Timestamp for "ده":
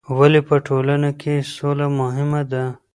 2.51-2.65